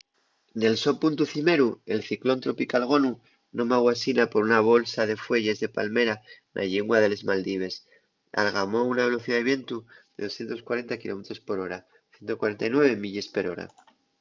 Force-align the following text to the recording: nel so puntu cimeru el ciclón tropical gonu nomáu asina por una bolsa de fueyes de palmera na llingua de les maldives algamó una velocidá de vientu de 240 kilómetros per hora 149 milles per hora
nel 0.61 0.75
so 0.83 0.91
puntu 1.03 1.21
cimeru 1.31 1.67
el 1.93 2.01
ciclón 2.07 2.39
tropical 2.45 2.83
gonu 2.91 3.11
nomáu 3.57 3.85
asina 3.93 4.23
por 4.31 4.41
una 4.49 4.59
bolsa 4.71 5.01
de 5.09 5.21
fueyes 5.25 5.57
de 5.59 5.73
palmera 5.77 6.15
na 6.55 6.61
llingua 6.71 6.97
de 7.01 7.07
les 7.11 7.23
maldives 7.29 7.75
algamó 8.41 8.79
una 8.93 9.07
velocidá 9.09 9.37
de 9.37 9.47
vientu 9.51 9.77
de 10.17 10.21
240 10.27 11.01
kilómetros 11.01 11.39
per 11.47 11.57
hora 11.63 11.79
149 12.17 13.01
milles 13.03 13.27
per 13.35 13.45
hora 13.51 13.65